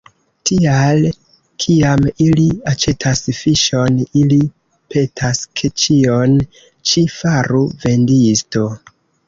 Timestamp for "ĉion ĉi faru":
5.85-7.65